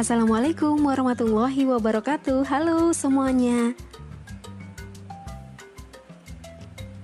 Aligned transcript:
Assalamualaikum 0.00 0.80
warahmatullahi 0.80 1.68
wabarakatuh. 1.68 2.48
Halo 2.48 2.88
semuanya. 2.96 3.76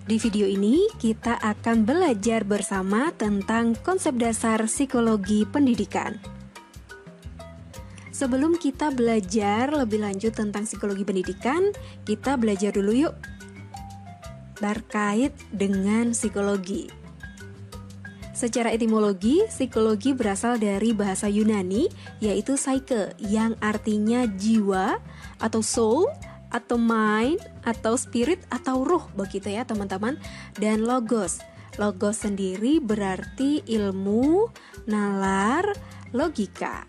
Di 0.09 0.17
video 0.17 0.49
ini 0.49 0.89
kita 0.97 1.37
akan 1.45 1.85
belajar 1.85 2.49
bersama 2.49 3.13
tentang 3.13 3.77
konsep 3.85 4.17
dasar 4.17 4.65
psikologi 4.65 5.45
pendidikan. 5.45 6.17
Sebelum 8.17 8.57
kita 8.57 8.89
belajar 8.89 9.77
lebih 9.77 10.01
lanjut 10.01 10.33
tentang 10.33 10.65
psikologi 10.65 11.05
pendidikan, 11.05 11.77
kita 12.09 12.41
belajar 12.41 12.73
dulu 12.73 12.97
yuk 12.97 13.15
terkait 14.57 15.37
dengan 15.53 16.17
psikologi. 16.17 16.89
Secara 18.37 18.69
etimologi, 18.69 19.41
psikologi 19.49 20.13
berasal 20.13 20.61
dari 20.61 20.93
bahasa 20.93 21.25
Yunani 21.25 21.89
yaitu 22.21 22.61
psyche 22.61 23.17
yang 23.17 23.57
artinya 23.65 24.29
jiwa 24.29 25.01
atau 25.41 25.65
soul 25.65 26.05
atau 26.53 26.77
mind 26.77 27.41
atau 27.65 27.97
spirit 27.97 28.45
atau 28.53 28.85
ruh 28.85 29.09
begitu 29.17 29.49
ya 29.49 29.65
teman-teman 29.65 30.21
dan 30.61 30.85
logos. 30.85 31.41
Logos 31.81 32.29
sendiri 32.29 32.77
berarti 32.77 33.65
ilmu, 33.65 34.53
nalar, 34.85 35.73
logika. 36.13 36.85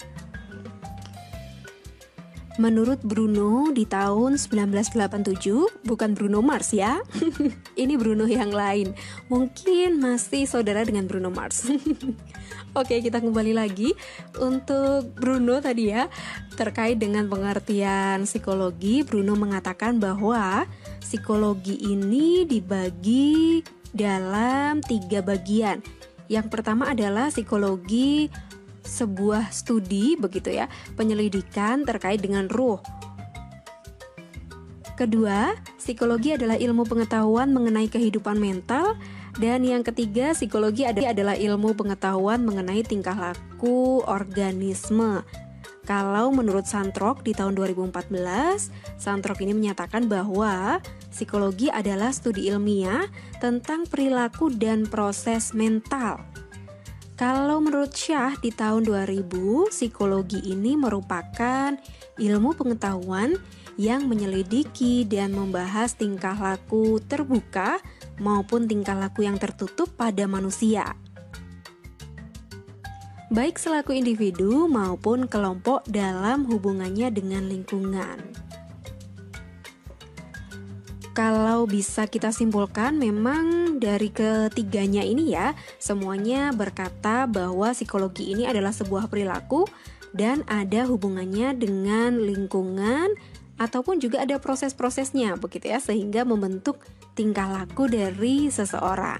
Menurut 2.57 2.97
Bruno 3.05 3.69
di 3.69 3.85
tahun 3.85 4.41
1987, 4.41 5.85
bukan 5.85 6.17
Bruno 6.17 6.41
Mars 6.41 6.73
ya. 6.73 6.97
Ini 7.81 7.93
Bruno 8.01 8.25
yang 8.25 8.49
lain. 8.49 8.97
Mungkin 9.29 10.01
masih 10.01 10.49
saudara 10.49 10.81
dengan 10.81 11.05
Bruno 11.05 11.29
Mars. 11.29 11.69
Oke, 12.79 12.97
kita 12.97 13.21
kembali 13.21 13.53
lagi 13.53 13.93
untuk 14.41 15.13
Bruno 15.13 15.61
tadi 15.61 15.93
ya. 15.93 16.09
Terkait 16.57 16.97
dengan 16.97 17.29
pengertian 17.29 18.25
psikologi, 18.25 19.05
Bruno 19.05 19.37
mengatakan 19.37 20.01
bahwa 20.01 20.65
psikologi 20.97 21.77
ini 21.77 22.41
dibagi 22.49 23.61
dalam 23.93 24.81
tiga 24.81 25.21
bagian. 25.21 25.85
Yang 26.27 26.47
pertama 26.51 26.91
adalah 26.91 27.29
psikologi 27.29 28.27
sebuah 28.87 29.51
studi 29.51 30.15
begitu 30.15 30.55
ya, 30.55 30.71
penyelidikan 30.95 31.83
terkait 31.83 32.23
dengan 32.23 32.47
ruh. 32.47 32.79
Kedua, 34.97 35.53
psikologi 35.77 36.33
adalah 36.33 36.57
ilmu 36.57 36.81
pengetahuan 36.87 37.53
mengenai 37.53 37.85
kehidupan 37.85 38.41
mental 38.41 38.97
dan 39.37 39.61
yang 39.61 39.85
ketiga, 39.85 40.33
psikologi 40.33 40.81
adalah 40.81 41.37
ilmu 41.37 41.77
pengetahuan 41.77 42.41
mengenai 42.41 42.81
tingkah 42.81 43.13
laku 43.13 44.01
organisme. 44.09 45.21
Kalau 45.85 46.33
menurut 46.33 46.65
Santrok 46.65 47.21
di 47.21 47.37
tahun 47.37 47.53
2014, 47.55 48.11
Santrok 48.97 49.39
ini 49.45 49.53
menyatakan 49.53 50.09
bahwa 50.09 50.81
psikologi 51.13 51.69
adalah 51.69 52.09
studi 52.11 52.49
ilmiah 52.49 53.07
tentang 53.39 53.85
perilaku 53.85 54.51
dan 54.51 54.89
proses 54.89 55.53
mental. 55.53 56.19
Kalau 57.17 57.57
menurut 57.57 57.97
Syah 57.97 58.37
di 58.37 58.53
tahun 58.53 58.85
2000, 58.85 59.73
psikologi 59.73 60.37
ini 60.53 60.77
merupakan 60.77 61.73
ilmu 62.21 62.53
pengetahuan 62.53 63.33
yang 63.73 64.05
menyelidiki 64.05 65.01
dan 65.01 65.33
membahas 65.33 65.97
tingkah 65.97 66.37
laku 66.37 67.01
terbuka 67.01 67.81
maupun 68.21 68.69
tingkah 68.69 68.93
laku 68.93 69.25
yang 69.25 69.41
tertutup 69.41 69.89
pada 69.97 70.29
manusia. 70.29 70.93
Baik 73.33 73.57
selaku 73.57 73.97
individu 73.97 74.69
maupun 74.69 75.25
kelompok 75.25 75.89
dalam 75.89 76.45
hubungannya 76.45 77.09
dengan 77.09 77.49
lingkungan. 77.49 78.46
Kalau 81.17 81.65
bisa 81.65 82.05
kita 82.05 82.29
simpulkan 82.29 83.01
memang 83.01 83.81
dari 83.81 84.13
ketiganya 84.13 85.01
ini 85.01 85.33
ya 85.33 85.57
semuanya 85.81 86.53
berkata 86.53 87.25
bahwa 87.25 87.73
psikologi 87.73 88.37
ini 88.37 88.45
adalah 88.45 88.69
sebuah 88.69 89.09
perilaku 89.09 89.65
dan 90.13 90.45
ada 90.45 90.85
hubungannya 90.85 91.57
dengan 91.57 92.21
lingkungan 92.21 93.17
ataupun 93.57 93.97
juga 93.97 94.21
ada 94.21 94.37
proses-prosesnya 94.37 95.41
begitu 95.41 95.73
ya 95.73 95.81
sehingga 95.81 96.21
membentuk 96.21 96.85
tingkah 97.17 97.49
laku 97.49 97.89
dari 97.89 98.53
seseorang. 98.53 99.17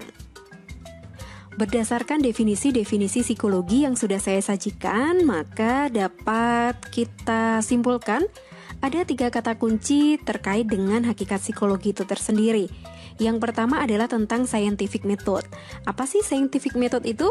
Berdasarkan 1.58 2.22
definisi-definisi 2.22 3.26
psikologi 3.26 3.82
yang 3.82 3.98
sudah 3.98 4.22
saya 4.22 4.38
sajikan, 4.38 5.26
maka 5.26 5.90
dapat 5.90 6.78
kita 6.94 7.58
simpulkan 7.58 8.22
ada 8.78 9.02
tiga 9.02 9.26
kata 9.28 9.58
kunci 9.58 10.22
terkait 10.22 10.70
dengan 10.70 11.02
hakikat 11.02 11.42
psikologi 11.42 11.90
itu 11.90 12.06
tersendiri. 12.06 12.70
Yang 13.18 13.42
pertama 13.42 13.82
adalah 13.82 14.06
tentang 14.06 14.46
scientific 14.46 15.02
method. 15.02 15.42
Apa 15.82 16.06
sih 16.06 16.22
scientific 16.22 16.78
method 16.78 17.02
itu? 17.02 17.26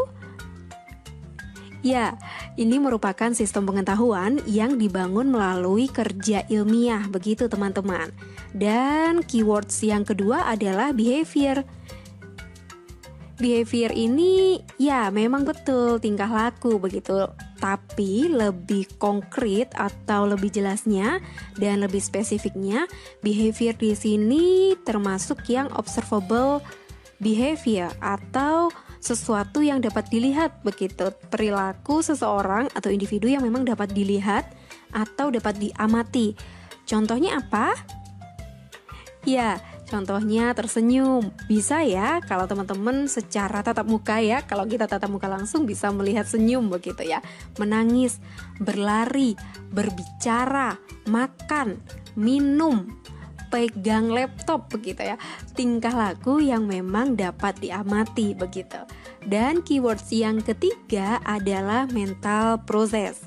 Ya, 1.80 2.18
ini 2.58 2.82
merupakan 2.82 3.30
sistem 3.32 3.64
pengetahuan 3.64 4.42
yang 4.50 4.76
dibangun 4.76 5.30
melalui 5.30 5.86
kerja 5.86 6.42
ilmiah, 6.50 7.06
begitu 7.06 7.46
teman-teman. 7.46 8.10
Dan 8.50 9.22
keywords 9.22 9.78
yang 9.86 10.02
kedua 10.02 10.50
adalah 10.50 10.90
behavior. 10.90 11.62
Behavior 13.38 13.94
ini 13.94 14.58
ya 14.82 15.14
memang 15.14 15.46
betul 15.46 16.02
tingkah 16.02 16.26
laku 16.26 16.82
begitu 16.82 17.30
tapi 17.62 18.30
lebih 18.30 18.86
konkret 18.98 19.70
atau 19.78 20.26
lebih 20.26 20.50
jelasnya 20.50 21.22
dan 21.58 21.82
lebih 21.82 22.02
spesifiknya, 22.02 22.86
behavior 23.22 23.74
di 23.74 23.94
sini 23.94 24.46
termasuk 24.86 25.46
yang 25.50 25.70
observable 25.74 26.62
behavior 27.18 27.90
atau 27.98 28.70
sesuatu 28.98 29.62
yang 29.62 29.78
dapat 29.78 30.10
dilihat 30.10 30.58
begitu 30.66 31.14
perilaku 31.30 32.02
seseorang 32.02 32.66
atau 32.74 32.90
individu 32.90 33.30
yang 33.30 33.46
memang 33.46 33.66
dapat 33.66 33.90
dilihat 33.94 34.46
atau 34.90 35.30
dapat 35.30 35.58
diamati. 35.58 36.34
Contohnya 36.86 37.38
apa? 37.38 37.74
Ya, 39.26 39.60
Contohnya 39.88 40.52
tersenyum. 40.52 41.32
Bisa 41.48 41.80
ya 41.80 42.20
kalau 42.20 42.44
teman-teman 42.44 43.08
secara 43.08 43.64
tatap 43.64 43.88
muka 43.88 44.20
ya, 44.20 44.44
kalau 44.44 44.68
kita 44.68 44.84
tatap 44.84 45.08
muka 45.08 45.26
langsung 45.32 45.64
bisa 45.64 45.88
melihat 45.88 46.28
senyum 46.28 46.68
begitu 46.68 47.08
ya. 47.08 47.24
Menangis, 47.56 48.20
berlari, 48.60 49.32
berbicara, 49.72 50.76
makan, 51.08 51.80
minum, 52.20 53.00
pegang 53.48 54.12
laptop 54.12 54.68
begitu 54.68 55.08
ya. 55.08 55.16
Tingkah 55.56 55.96
laku 55.96 56.44
yang 56.44 56.68
memang 56.68 57.16
dapat 57.16 57.56
diamati 57.56 58.36
begitu. 58.36 58.84
Dan 59.24 59.64
keywords 59.64 60.12
yang 60.12 60.44
ketiga 60.44 61.18
adalah 61.24 61.88
mental 61.90 62.60
process. 62.68 63.24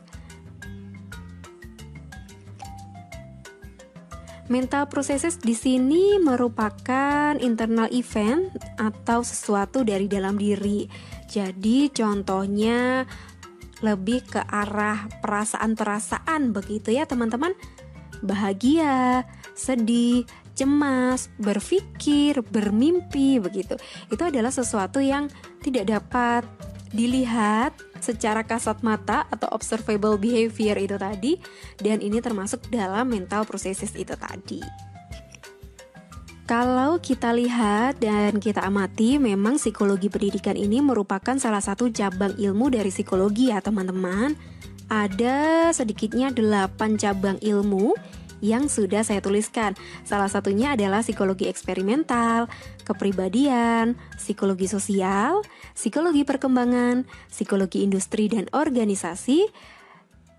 Mental 4.51 4.91
processes 4.91 5.39
di 5.39 5.56
sini 5.56 6.19
merupakan 6.19 7.39
internal 7.39 7.88
event 7.88 8.51
atau 8.75 9.23
sesuatu 9.23 9.88
dari 9.88 10.12
dalam 10.12 10.35
diri. 10.35 10.91
Jadi 11.31 11.88
contohnya 11.88 13.07
lebih 13.79 14.28
ke 14.28 14.44
arah 14.44 15.07
perasaan-perasaan 15.23 16.51
begitu 16.51 16.91
ya 16.91 17.07
teman-teman. 17.07 17.56
Bahagia, 18.19 19.23
sedih, 19.56 20.28
cemas, 20.51 21.31
berpikir, 21.39 22.44
bermimpi 22.44 23.39
begitu. 23.39 23.79
Itu 24.12 24.28
adalah 24.28 24.51
sesuatu 24.51 25.00
yang 25.00 25.31
tidak 25.63 25.95
dapat 25.95 26.44
dilihat 26.91 27.75
secara 28.03 28.44
kasat 28.44 28.84
mata 28.84 29.28
atau 29.31 29.47
observable 29.56 30.19
behavior 30.19 30.75
itu 30.75 30.95
tadi 31.00 31.33
dan 31.80 32.04
ini 32.04 32.19
termasuk 32.19 32.68
dalam 32.68 33.07
mental 33.07 33.48
processes 33.48 33.95
itu 33.95 34.13
tadi. 34.15 34.60
Kalau 36.51 37.00
kita 37.00 37.31
lihat 37.31 38.04
dan 38.04 38.36
kita 38.36 38.60
amati, 38.68 39.15
memang 39.15 39.56
psikologi 39.56 40.12
pendidikan 40.12 40.60
ini 40.60 40.83
merupakan 40.83 41.39
salah 41.39 41.63
satu 41.63 41.88
cabang 41.88 42.36
ilmu 42.36 42.75
dari 42.75 42.92
psikologi 42.92 43.56
ya 43.56 43.63
teman-teman. 43.63 44.36
Ada 44.92 45.71
sedikitnya 45.71 46.36
8 46.36 47.00
cabang 47.00 47.39
ilmu 47.39 47.95
yang 48.41 48.67
sudah 48.67 49.05
saya 49.05 49.21
tuliskan. 49.23 49.77
Salah 50.03 50.27
satunya 50.27 50.73
adalah 50.73 51.05
psikologi 51.05 51.47
eksperimental, 51.47 52.49
kepribadian, 52.83 53.95
psikologi 54.17 54.67
sosial, 54.67 55.45
psikologi 55.77 56.27
perkembangan, 56.27 57.07
psikologi 57.29 57.85
industri 57.85 58.27
dan 58.27 58.49
organisasi, 58.51 59.47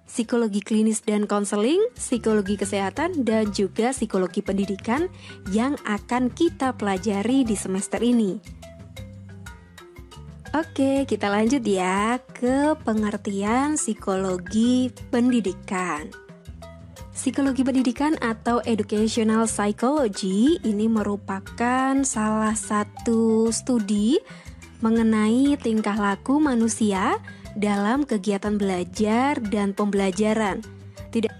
psikologi 0.05 0.61
klinis 0.61 1.01
dan 1.01 1.25
konseling, 1.25 1.81
psikologi 1.97 2.61
kesehatan, 2.61 3.25
dan 3.25 3.49
juga 3.55 3.97
psikologi 3.97 4.45
pendidikan 4.45 5.09
yang 5.55 5.81
akan 5.89 6.29
kita 6.29 6.77
pelajari 6.77 7.49
di 7.49 7.57
semester 7.57 8.05
ini. 8.05 8.37
Oke, 10.53 11.09
kita 11.09 11.33
lanjut 11.33 11.65
ya 11.65 12.21
ke 12.21 12.77
pengertian 12.85 13.81
psikologi 13.81 14.93
pendidikan. 15.09 16.22
Psikologi 17.13 17.61
pendidikan 17.61 18.17
atau 18.25 18.65
educational 18.65 19.45
psychology 19.45 20.57
ini 20.65 20.89
merupakan 20.89 21.93
salah 22.09 22.57
satu 22.57 23.53
studi 23.53 24.17
mengenai 24.81 25.61
tingkah 25.61 25.93
laku 25.93 26.41
manusia 26.41 27.21
dalam 27.53 28.09
kegiatan 28.09 28.57
belajar 28.57 29.37
dan 29.45 29.77
pembelajaran. 29.77 30.65
Tidak 31.13 31.33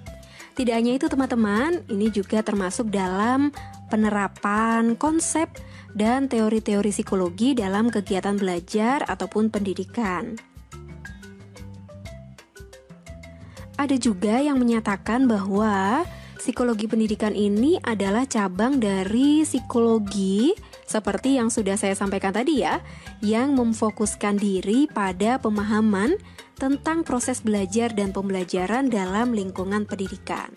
tidak 0.53 0.75
hanya 0.77 0.93
itu 1.01 1.09
teman-teman, 1.09 1.81
ini 1.89 2.13
juga 2.13 2.45
termasuk 2.45 2.93
dalam 2.93 3.49
penerapan 3.89 4.93
konsep 5.01 5.49
dan 5.97 6.29
teori-teori 6.29 6.93
psikologi 6.93 7.57
dalam 7.57 7.89
kegiatan 7.89 8.37
belajar 8.37 9.09
ataupun 9.09 9.49
pendidikan. 9.49 10.52
Ada 13.83 13.99
juga 13.99 14.39
yang 14.39 14.63
menyatakan 14.63 15.27
bahwa 15.27 16.07
psikologi 16.39 16.87
pendidikan 16.87 17.35
ini 17.35 17.83
adalah 17.83 18.23
cabang 18.31 18.79
dari 18.79 19.43
psikologi 19.43 20.55
seperti 20.87 21.43
yang 21.43 21.51
sudah 21.51 21.75
saya 21.75 21.99
sampaikan 21.99 22.31
tadi 22.31 22.63
ya, 22.63 22.79
yang 23.27 23.59
memfokuskan 23.59 24.39
diri 24.39 24.87
pada 24.87 25.43
pemahaman 25.43 26.15
tentang 26.55 27.03
proses 27.03 27.43
belajar 27.43 27.91
dan 27.91 28.15
pembelajaran 28.15 28.87
dalam 28.87 29.35
lingkungan 29.35 29.83
pendidikan. 29.83 30.55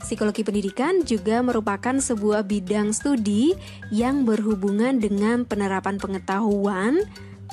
Psikologi 0.00 0.48
pendidikan 0.48 1.04
juga 1.04 1.44
merupakan 1.44 2.00
sebuah 2.00 2.48
bidang 2.48 2.96
studi 2.96 3.52
yang 3.92 4.24
berhubungan 4.24 4.96
dengan 4.96 5.44
penerapan 5.44 6.00
pengetahuan 6.00 7.04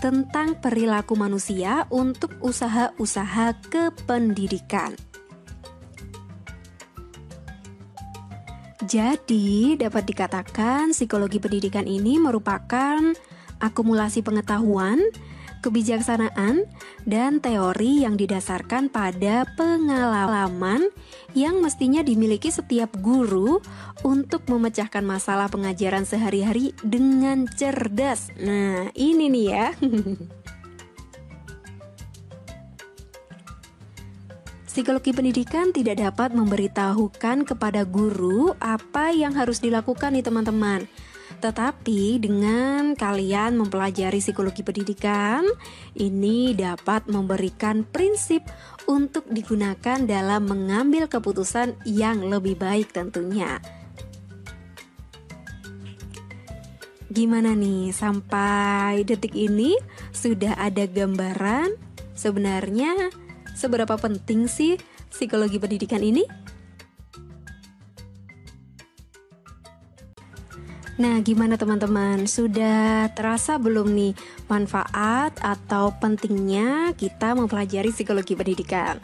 tentang 0.03 0.59
perilaku 0.59 1.15
manusia 1.15 1.87
untuk 1.87 2.35
usaha-usaha 2.43 3.55
kependidikan. 3.71 4.91
Jadi, 8.83 9.79
dapat 9.79 10.03
dikatakan 10.03 10.91
psikologi 10.91 11.39
pendidikan 11.39 11.87
ini 11.87 12.19
merupakan 12.19 12.99
akumulasi 13.63 14.19
pengetahuan 14.27 14.99
kebijaksanaan, 15.63 16.67
dan 17.07 17.39
teori 17.39 18.03
yang 18.03 18.19
didasarkan 18.19 18.91
pada 18.91 19.47
pengalaman 19.55 20.91
yang 21.31 21.63
mestinya 21.63 22.03
dimiliki 22.03 22.51
setiap 22.51 22.91
guru 22.99 23.63
untuk 24.03 24.43
memecahkan 24.51 25.07
masalah 25.07 25.47
pengajaran 25.47 26.03
sehari-hari 26.03 26.75
dengan 26.83 27.47
cerdas. 27.47 28.27
Nah, 28.35 28.91
ini 28.91 29.31
nih 29.31 29.45
ya. 29.47 29.71
Psikologi 34.73 35.13
pendidikan 35.13 35.69
tidak 35.69 36.01
dapat 36.01 36.33
memberitahukan 36.33 37.45
kepada 37.45 37.85
guru 37.85 38.57
apa 38.57 39.13
yang 39.13 39.37
harus 39.37 39.61
dilakukan 39.61 40.17
nih 40.17 40.25
teman-teman 40.25 40.89
tetapi 41.43 42.23
dengan 42.23 42.95
kalian 42.95 43.59
mempelajari 43.59 44.23
psikologi 44.23 44.63
pendidikan, 44.63 45.43
ini 45.91 46.55
dapat 46.55 47.11
memberikan 47.11 47.83
prinsip 47.83 48.47
untuk 48.87 49.27
digunakan 49.27 49.99
dalam 50.07 50.47
mengambil 50.47 51.11
keputusan 51.11 51.75
yang 51.83 52.23
lebih 52.31 52.55
baik 52.55 52.95
tentunya. 52.95 53.59
Gimana 57.11 57.51
nih 57.59 57.91
sampai 57.91 59.03
detik 59.03 59.35
ini 59.35 59.75
sudah 60.15 60.55
ada 60.55 60.87
gambaran 60.87 61.75
sebenarnya 62.15 63.11
seberapa 63.51 63.99
penting 63.99 64.47
sih 64.47 64.79
psikologi 65.11 65.59
pendidikan 65.59 65.99
ini? 65.99 66.42
Nah, 70.93 71.17
gimana 71.25 71.57
teman-teman? 71.57 72.29
Sudah 72.29 73.09
terasa 73.17 73.57
belum 73.57 73.97
nih 73.97 74.13
manfaat 74.45 75.33
atau 75.41 75.89
pentingnya 75.97 76.93
kita 76.93 77.33
mempelajari 77.33 77.89
psikologi 77.89 78.37
pendidikan? 78.37 79.01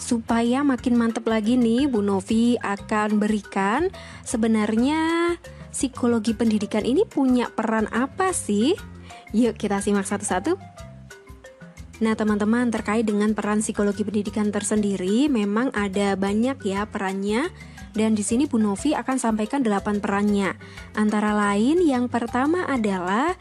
Supaya 0.00 0.64
makin 0.64 0.96
mantep 0.96 1.28
lagi 1.28 1.60
nih, 1.60 1.84
Bu 1.84 2.00
Novi 2.00 2.56
akan 2.60 3.20
berikan 3.20 3.92
sebenarnya 4.24 5.36
psikologi 5.68 6.32
pendidikan 6.32 6.84
ini 6.88 7.04
punya 7.04 7.52
peran 7.52 7.84
apa 7.92 8.32
sih? 8.32 8.72
Yuk 9.36 9.60
kita 9.60 9.84
simak 9.84 10.08
satu-satu. 10.08 10.56
Nah, 12.02 12.18
teman-teman, 12.18 12.72
terkait 12.74 13.06
dengan 13.06 13.36
peran 13.36 13.62
psikologi 13.62 14.02
pendidikan 14.02 14.50
tersendiri, 14.50 15.30
memang 15.30 15.70
ada 15.76 16.18
banyak 16.18 16.58
ya 16.66 16.90
perannya 16.90 17.52
dan 17.94 18.18
di 18.18 18.26
sini 18.26 18.50
Bu 18.50 18.58
Novi 18.58 18.92
akan 18.92 19.16
sampaikan 19.16 19.62
delapan 19.62 20.02
perannya. 20.02 20.58
Antara 20.98 21.32
lain 21.32 21.80
yang 21.86 22.10
pertama 22.10 22.66
adalah 22.66 23.38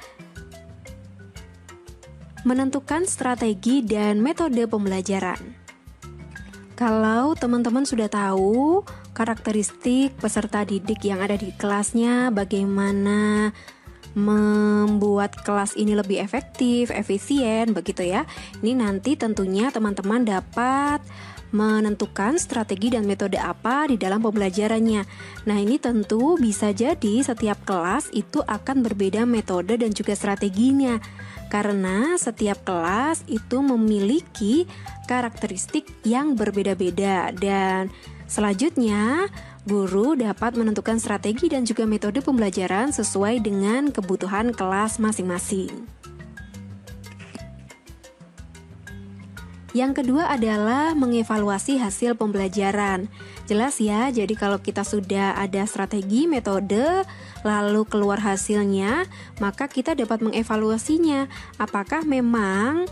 menentukan 2.45 3.09
strategi 3.09 3.81
dan 3.81 4.21
metode 4.21 4.69
pembelajaran. 4.69 5.41
Kalau 6.73 7.37
teman-teman 7.37 7.85
sudah 7.85 8.09
tahu 8.09 8.81
karakteristik 9.13 10.17
peserta 10.17 10.65
didik 10.65 11.05
yang 11.05 11.21
ada 11.21 11.37
di 11.37 11.53
kelasnya, 11.53 12.33
bagaimana 12.33 13.53
membuat 14.13 15.33
kelas 15.41 15.73
ini 15.73 15.97
lebih 15.97 16.21
efektif, 16.21 16.93
efisien, 16.93 17.73
begitu 17.73 18.05
ya. 18.05 18.25
Ini 18.61 18.77
nanti 18.77 19.17
tentunya 19.17 19.73
teman-teman 19.73 20.25
dapat 20.25 21.01
menentukan 21.53 22.41
strategi 22.41 22.91
dan 22.91 23.05
metode 23.05 23.37
apa 23.37 23.85
di 23.85 23.95
dalam 23.95 24.19
pembelajarannya. 24.25 25.05
Nah, 25.45 25.57
ini 25.61 25.77
tentu 25.77 26.35
bisa 26.41 26.73
jadi 26.73 27.21
setiap 27.21 27.61
kelas 27.63 28.09
itu 28.11 28.41
akan 28.41 28.81
berbeda 28.81 29.23
metode 29.29 29.77
dan 29.77 29.93
juga 29.93 30.17
strateginya. 30.17 30.97
Karena 31.53 32.17
setiap 32.17 32.65
kelas 32.65 33.21
itu 33.29 33.61
memiliki 33.61 34.65
karakteristik 35.05 35.85
yang 36.01 36.33
berbeda-beda 36.33 37.29
dan 37.37 37.93
selanjutnya 38.25 39.29
guru 39.63 40.17
dapat 40.17 40.57
menentukan 40.57 40.97
strategi 40.97 41.53
dan 41.53 41.63
juga 41.63 41.85
metode 41.85 42.25
pembelajaran 42.25 42.89
sesuai 42.89 43.45
dengan 43.45 43.93
kebutuhan 43.93 44.49
kelas 44.51 44.97
masing-masing. 44.97 46.02
Yang 49.73 50.05
kedua 50.05 50.29
adalah 50.29 50.93
mengevaluasi 50.93 51.81
hasil 51.81 52.13
pembelajaran. 52.13 53.09
Jelas 53.49 53.81
ya, 53.81 54.13
jadi 54.13 54.29
kalau 54.37 54.61
kita 54.61 54.85
sudah 54.85 55.33
ada 55.33 55.65
strategi, 55.65 56.29
metode, 56.29 57.01
lalu 57.41 57.81
keluar 57.89 58.21
hasilnya, 58.21 59.09
maka 59.41 59.65
kita 59.65 59.97
dapat 59.97 60.21
mengevaluasinya. 60.21 61.25
Apakah 61.57 62.05
memang 62.05 62.85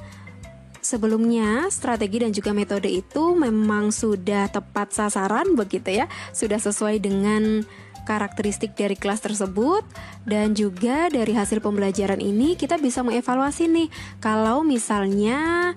sebelumnya 0.82 1.70
strategi 1.70 2.26
dan 2.26 2.34
juga 2.34 2.50
metode 2.50 2.90
itu 2.90 3.38
memang 3.38 3.94
sudah 3.94 4.50
tepat 4.50 4.90
sasaran 4.90 5.54
begitu 5.54 6.02
ya, 6.02 6.10
sudah 6.34 6.58
sesuai 6.58 6.98
dengan 6.98 7.62
karakteristik 8.02 8.74
dari 8.74 8.98
kelas 8.98 9.22
tersebut 9.22 9.86
dan 10.26 10.58
juga 10.58 11.08
dari 11.14 11.38
hasil 11.38 11.62
pembelajaran 11.62 12.18
ini 12.18 12.58
kita 12.58 12.82
bisa 12.82 13.06
mengevaluasi 13.06 13.70
nih 13.70 13.90
kalau 14.18 14.66
misalnya 14.66 15.72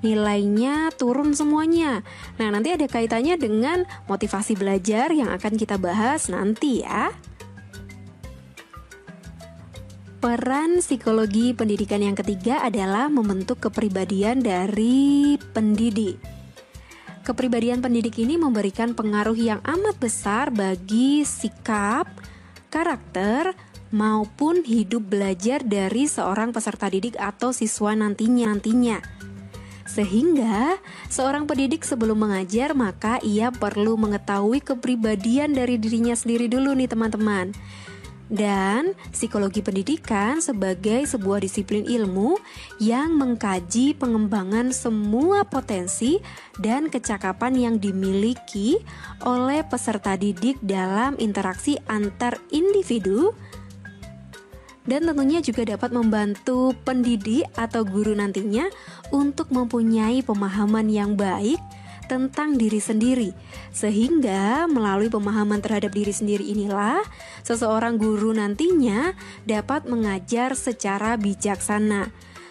nilainya 0.00 0.92
turun 0.96 1.32
semuanya. 1.36 2.04
Nah, 2.36 2.48
nanti 2.52 2.72
ada 2.72 2.84
kaitannya 2.88 3.36
dengan 3.36 3.84
motivasi 4.08 4.56
belajar 4.56 5.12
yang 5.12 5.28
akan 5.32 5.56
kita 5.56 5.76
bahas 5.76 6.28
nanti 6.32 6.84
ya. 6.84 7.12
Peran 10.20 10.84
psikologi 10.84 11.56
pendidikan 11.56 12.04
yang 12.04 12.12
ketiga 12.12 12.60
adalah 12.60 13.08
membentuk 13.08 13.56
kepribadian 13.56 14.44
dari 14.44 15.40
pendidik. 15.56 16.20
Kepribadian 17.24 17.80
pendidik 17.80 18.20
ini 18.20 18.36
memberikan 18.36 18.92
pengaruh 18.92 19.36
yang 19.36 19.64
amat 19.64 19.96
besar 19.96 20.52
bagi 20.52 21.24
sikap, 21.24 22.04
karakter, 22.68 23.56
maupun 23.90 24.62
hidup 24.62 25.08
belajar 25.08 25.64
dari 25.64 26.06
seorang 26.06 26.54
peserta 26.54 26.86
didik 26.86 27.18
atau 27.18 27.50
siswa 27.50 27.96
nantinya 27.96 28.52
nantinya. 28.54 28.98
Sehingga 29.90 30.78
seorang 31.10 31.50
pendidik 31.50 31.82
sebelum 31.82 32.22
mengajar 32.22 32.78
maka 32.78 33.18
ia 33.26 33.50
perlu 33.50 33.98
mengetahui 33.98 34.62
kepribadian 34.62 35.50
dari 35.50 35.82
dirinya 35.82 36.14
sendiri 36.14 36.46
dulu 36.46 36.78
nih 36.78 36.86
teman-teman. 36.86 37.50
Dan 38.30 38.94
psikologi 39.10 39.58
pendidikan 39.58 40.38
sebagai 40.38 41.02
sebuah 41.02 41.42
disiplin 41.42 41.82
ilmu 41.82 42.38
yang 42.78 43.18
mengkaji 43.18 43.98
pengembangan 43.98 44.70
semua 44.70 45.42
potensi 45.42 46.22
dan 46.62 46.86
kecakapan 46.86 47.58
yang 47.58 47.74
dimiliki 47.82 48.78
oleh 49.26 49.66
peserta 49.66 50.14
didik 50.14 50.62
dalam 50.62 51.18
interaksi 51.18 51.74
antar 51.90 52.38
individu 52.54 53.34
dan 54.90 55.06
tentunya 55.06 55.38
juga 55.38 55.62
dapat 55.62 55.94
membantu 55.94 56.74
pendidik 56.82 57.46
atau 57.54 57.86
guru 57.86 58.10
nantinya 58.10 58.66
untuk 59.14 59.54
mempunyai 59.54 60.26
pemahaman 60.26 60.90
yang 60.90 61.14
baik 61.14 61.62
tentang 62.10 62.58
diri 62.58 62.82
sendiri, 62.82 63.30
sehingga 63.70 64.66
melalui 64.66 65.06
pemahaman 65.06 65.62
terhadap 65.62 65.94
diri 65.94 66.10
sendiri 66.10 66.42
inilah 66.42 66.98
seseorang 67.46 68.02
guru 68.02 68.34
nantinya 68.34 69.14
dapat 69.46 69.86
mengajar 69.86 70.58
secara 70.58 71.14
bijaksana. 71.14 72.10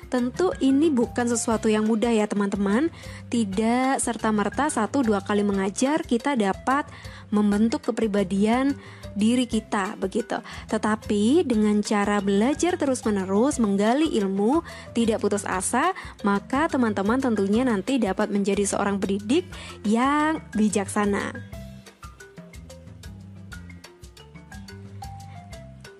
Tentu 0.10 0.55
ini 0.58 0.89
bukan 0.89 1.29
sesuatu 1.29 1.69
yang 1.69 1.86
mudah 1.86 2.10
ya 2.10 2.25
teman-teman 2.25 2.89
Tidak 3.29 4.01
serta-merta 4.01 4.65
satu 4.74 5.05
dua 5.05 5.22
kali 5.22 5.46
mengajar 5.46 6.01
kita 6.01 6.34
dapat 6.34 6.89
membentuk 7.29 7.86
kepribadian 7.86 8.74
diri 9.13 9.46
kita 9.46 9.98
begitu. 9.98 10.42
Tetapi 10.68 11.46
dengan 11.46 11.80
cara 11.86 12.20
belajar 12.20 12.75
terus-menerus 12.75 13.58
menggali 13.58 14.10
ilmu, 14.20 14.62
tidak 14.94 15.22
putus 15.24 15.46
asa, 15.46 15.94
maka 16.25 16.70
teman-teman 16.70 17.22
tentunya 17.22 17.66
nanti 17.66 18.01
dapat 18.01 18.30
menjadi 18.30 18.66
seorang 18.66 18.98
pendidik 19.00 19.46
yang 19.86 20.42
bijaksana. 20.54 21.60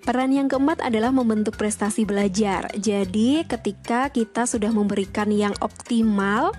Peran 0.10 0.34
yang 0.34 0.50
keempat 0.50 0.82
adalah 0.82 1.14
membentuk 1.14 1.54
prestasi 1.54 2.02
belajar. 2.02 2.66
Jadi, 2.74 3.46
ketika 3.46 4.10
kita 4.10 4.50
sudah 4.50 4.74
memberikan 4.74 5.30
yang 5.30 5.54
optimal, 5.62 6.50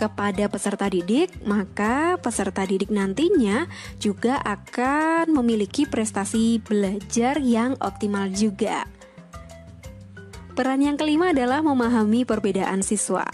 kepada 0.00 0.48
peserta 0.48 0.88
didik, 0.88 1.28
maka 1.44 2.16
peserta 2.16 2.64
didik 2.64 2.88
nantinya 2.88 3.68
juga 4.00 4.40
akan 4.40 5.28
memiliki 5.28 5.84
prestasi 5.84 6.56
belajar 6.64 7.36
yang 7.36 7.76
optimal 7.84 8.32
juga. 8.32 8.88
Peran 10.56 10.80
yang 10.80 10.96
kelima 10.96 11.36
adalah 11.36 11.60
memahami 11.60 12.24
perbedaan 12.24 12.80
siswa. 12.80 13.28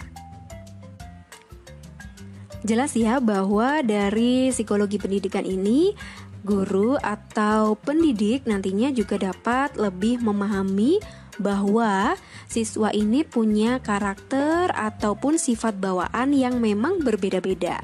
Jelas 2.67 2.99
ya 2.99 3.23
bahwa 3.23 3.79
dari 3.79 4.51
psikologi 4.51 4.99
pendidikan 4.99 5.47
ini 5.47 5.95
guru 6.43 6.99
atau 6.99 7.79
pendidik 7.79 8.43
nantinya 8.43 8.91
juga 8.91 9.31
dapat 9.31 9.79
lebih 9.79 10.19
memahami 10.19 10.99
bahwa 11.37 12.17
siswa 12.45 12.89
ini 12.93 13.25
punya 13.25 13.81
karakter 13.81 14.73
ataupun 14.73 15.37
sifat 15.37 15.77
bawaan 15.77 16.33
yang 16.33 16.57
memang 16.61 17.01
berbeda-beda. 17.01 17.81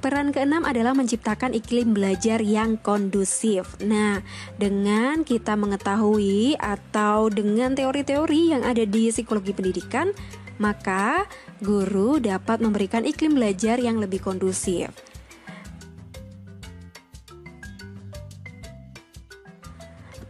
Peran 0.00 0.32
keenam 0.32 0.64
adalah 0.64 0.96
menciptakan 0.96 1.52
iklim 1.52 1.92
belajar 1.92 2.40
yang 2.40 2.80
kondusif. 2.80 3.76
Nah, 3.84 4.24
dengan 4.56 5.28
kita 5.28 5.60
mengetahui 5.60 6.56
atau 6.56 7.28
dengan 7.28 7.76
teori-teori 7.76 8.56
yang 8.56 8.64
ada 8.64 8.88
di 8.88 9.12
psikologi 9.12 9.52
pendidikan, 9.52 10.16
maka 10.56 11.28
guru 11.60 12.16
dapat 12.16 12.64
memberikan 12.64 13.04
iklim 13.04 13.36
belajar 13.36 13.76
yang 13.76 14.00
lebih 14.00 14.24
kondusif. 14.24 15.09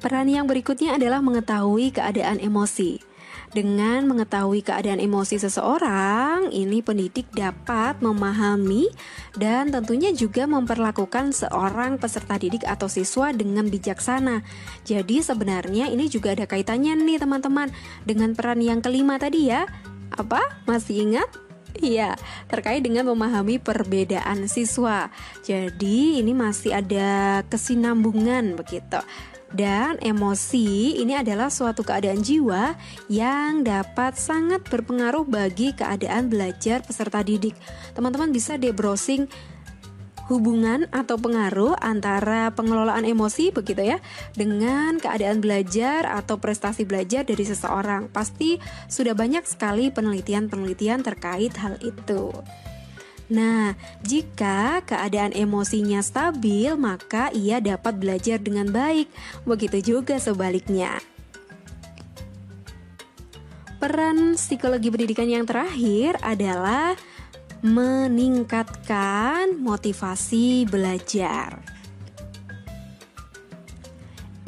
Peran 0.01 0.33
yang 0.33 0.49
berikutnya 0.49 0.97
adalah 0.97 1.21
mengetahui 1.21 1.93
keadaan 1.93 2.41
emosi. 2.41 3.05
Dengan 3.51 4.07
mengetahui 4.07 4.65
keadaan 4.65 4.97
emosi 4.97 5.37
seseorang, 5.37 6.55
ini 6.55 6.81
pendidik 6.81 7.29
dapat 7.35 8.01
memahami 8.01 8.89
dan 9.37 9.69
tentunya 9.69 10.15
juga 10.15 10.47
memperlakukan 10.49 11.37
seorang 11.37 12.01
peserta 12.01 12.41
didik 12.41 12.65
atau 12.65 12.89
siswa 12.89 13.35
dengan 13.35 13.69
bijaksana. 13.69 14.41
Jadi 14.89 15.21
sebenarnya 15.21 15.91
ini 15.93 16.09
juga 16.09 16.33
ada 16.33 16.47
kaitannya 16.49 16.97
nih 16.97 17.21
teman-teman 17.21 17.69
dengan 18.09 18.33
peran 18.33 18.63
yang 18.65 18.81
kelima 18.81 19.21
tadi 19.21 19.53
ya. 19.53 19.69
Apa? 20.15 20.65
Masih 20.65 21.11
ingat? 21.11 21.29
Iya, 21.77 22.15
terkait 22.47 22.83
dengan 22.83 23.11
memahami 23.11 23.59
perbedaan 23.59 24.47
siswa. 24.47 25.11
Jadi, 25.47 26.19
ini 26.19 26.35
masih 26.35 26.75
ada 26.75 27.41
kesinambungan 27.47 28.59
begitu. 28.59 28.99
Dan 29.51 29.99
emosi 29.99 31.03
ini 31.03 31.19
adalah 31.19 31.51
suatu 31.51 31.83
keadaan 31.83 32.23
jiwa 32.23 32.79
yang 33.11 33.67
dapat 33.67 34.15
sangat 34.15 34.63
berpengaruh 34.71 35.27
bagi 35.27 35.75
keadaan 35.75 36.31
belajar 36.31 36.87
peserta 36.87 37.27
didik. 37.27 37.59
Teman-teman 37.99 38.31
bisa 38.31 38.55
deh 38.55 38.71
browsing 38.71 39.27
hubungan 40.31 40.87
atau 40.95 41.19
pengaruh 41.19 41.75
antara 41.83 42.55
pengelolaan 42.55 43.03
emosi 43.03 43.51
begitu 43.51 43.83
ya 43.83 43.99
dengan 44.39 45.03
keadaan 45.03 45.43
belajar 45.43 46.07
atau 46.07 46.39
prestasi 46.39 46.87
belajar 46.87 47.27
dari 47.27 47.43
seseorang. 47.43 48.07
Pasti 48.15 48.63
sudah 48.87 49.19
banyak 49.19 49.43
sekali 49.43 49.91
penelitian-penelitian 49.91 51.03
terkait 51.03 51.59
hal 51.59 51.75
itu. 51.83 52.31
Nah, 53.31 53.79
jika 54.03 54.83
keadaan 54.83 55.31
emosinya 55.31 56.03
stabil, 56.03 56.75
maka 56.75 57.31
ia 57.31 57.63
dapat 57.63 57.95
belajar 57.95 58.43
dengan 58.43 58.67
baik. 58.75 59.07
Begitu 59.47 59.95
juga 59.95 60.19
sebaliknya. 60.19 60.99
Peran 63.79 64.37
psikologi 64.37 64.93
pendidikan 64.93 65.31
yang 65.31 65.47
terakhir 65.49 66.19
adalah 66.21 66.99
meningkatkan 67.65 69.57
motivasi 69.57 70.67
belajar. 70.69 71.81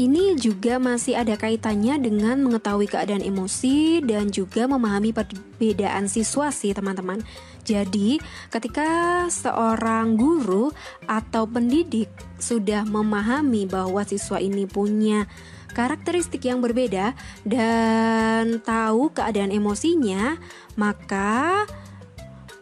Ini 0.02 0.34
juga 0.34 0.82
masih 0.82 1.14
ada 1.14 1.38
kaitannya 1.38 2.00
dengan 2.02 2.42
mengetahui 2.42 2.90
keadaan 2.90 3.22
emosi 3.22 4.02
dan 4.02 4.34
juga 4.34 4.66
memahami 4.66 5.14
perbedaan 5.14 6.10
siswa 6.10 6.50
sih 6.50 6.74
teman-teman. 6.74 7.22
Jadi, 7.62 8.18
ketika 8.50 9.22
seorang 9.30 10.18
guru 10.18 10.74
atau 11.06 11.46
pendidik 11.46 12.10
sudah 12.42 12.82
memahami 12.82 13.70
bahwa 13.70 14.02
siswa 14.02 14.42
ini 14.42 14.66
punya 14.66 15.30
karakteristik 15.70 16.42
yang 16.42 16.58
berbeda 16.58 17.14
dan 17.46 18.58
tahu 18.66 19.14
keadaan 19.14 19.54
emosinya, 19.54 20.42
maka 20.74 21.64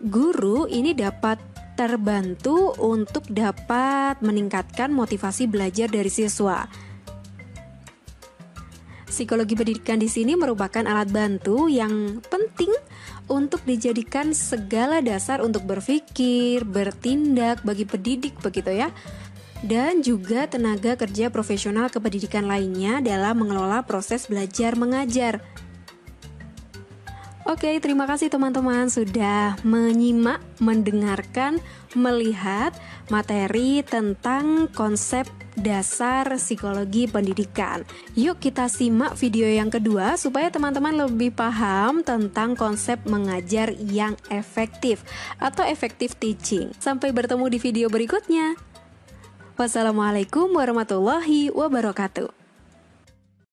guru 0.05 0.69
ini 0.69 0.93
dapat 0.93 1.41
terbantu 1.81 2.77
untuk 2.77 3.25
dapat 3.33 4.21
meningkatkan 4.21 4.93
motivasi 4.93 5.49
belajar 5.49 5.89
dari 5.89 6.13
siswa. 6.13 6.69
Psikologi 9.09 9.59
pendidikan 9.59 9.99
di 9.99 10.07
sini 10.07 10.37
merupakan 10.39 10.85
alat 10.87 11.09
bantu 11.11 11.67
yang 11.67 12.21
penting 12.29 12.71
untuk 13.31 13.63
dijadikan 13.63 14.35
segala 14.35 14.99
dasar 14.99 15.39
untuk 15.39 15.63
berpikir, 15.63 16.67
bertindak 16.67 17.63
bagi 17.63 17.87
pendidik 17.87 18.35
begitu 18.43 18.75
ya. 18.75 18.91
Dan 19.63 20.03
juga 20.03 20.51
tenaga 20.51 20.99
kerja 20.99 21.31
profesional 21.31 21.87
kependidikan 21.93 22.51
lainnya 22.51 22.99
dalam 22.99 23.45
mengelola 23.45 23.87
proses 23.87 24.27
belajar 24.27 24.75
mengajar. 24.75 25.39
Oke, 27.51 27.81
terima 27.83 28.07
kasih 28.07 28.31
teman-teman 28.31 28.87
sudah 28.93 29.59
menyimak, 29.67 30.39
mendengarkan, 30.63 31.59
melihat 31.99 32.71
materi 33.11 33.83
tentang 33.83 34.71
konsep 34.71 35.27
dasar 35.61 36.41
psikologi 36.41 37.05
pendidikan. 37.07 37.85
Yuk 38.17 38.41
kita 38.41 38.67
simak 38.73 39.15
video 39.21 39.45
yang 39.45 39.69
kedua 39.69 40.17
supaya 40.17 40.49
teman-teman 40.49 41.07
lebih 41.07 41.37
paham 41.37 42.01
tentang 42.01 42.57
konsep 42.57 42.99
mengajar 43.05 43.77
yang 43.77 44.17
efektif 44.33 45.05
atau 45.37 45.63
effective 45.69 46.17
teaching. 46.17 46.73
Sampai 46.81 47.13
bertemu 47.13 47.47
di 47.53 47.59
video 47.61 47.87
berikutnya. 47.93 48.57
Wassalamualaikum 49.61 50.57
warahmatullahi 50.57 51.53
wabarakatuh. 51.53 52.40